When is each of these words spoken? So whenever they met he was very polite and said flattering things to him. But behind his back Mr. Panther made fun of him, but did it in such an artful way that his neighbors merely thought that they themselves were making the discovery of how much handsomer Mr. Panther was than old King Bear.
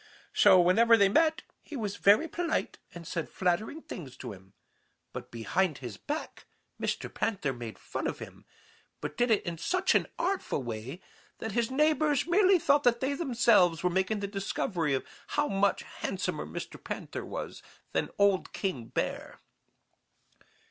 So 0.33 0.59
whenever 0.59 0.97
they 0.97 1.09
met 1.09 1.43
he 1.61 1.75
was 1.75 1.97
very 1.97 2.27
polite 2.27 2.79
and 2.95 3.05
said 3.05 3.29
flattering 3.29 3.83
things 3.83 4.17
to 4.17 4.33
him. 4.33 4.53
But 5.13 5.29
behind 5.29 5.77
his 5.77 5.97
back 5.97 6.47
Mr. 6.81 7.13
Panther 7.13 7.53
made 7.53 7.77
fun 7.77 8.07
of 8.07 8.17
him, 8.17 8.45
but 8.99 9.15
did 9.15 9.29
it 9.29 9.45
in 9.45 9.59
such 9.59 9.93
an 9.93 10.07
artful 10.17 10.63
way 10.63 11.01
that 11.37 11.51
his 11.51 11.69
neighbors 11.69 12.25
merely 12.25 12.57
thought 12.57 12.81
that 12.81 12.99
they 12.99 13.13
themselves 13.13 13.83
were 13.83 13.91
making 13.91 14.21
the 14.21 14.27
discovery 14.27 14.95
of 14.95 15.05
how 15.37 15.47
much 15.47 15.83
handsomer 15.83 16.47
Mr. 16.47 16.83
Panther 16.83 17.23
was 17.23 17.61
than 17.91 18.09
old 18.17 18.53
King 18.53 18.85
Bear. 18.87 19.39